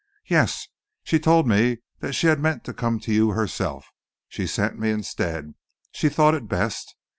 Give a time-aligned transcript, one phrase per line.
[0.25, 0.67] "Yes!
[1.03, 3.85] She told me that she had meant to come to you herself.
[4.27, 5.53] She sent me instead.
[5.91, 6.95] She thought it best.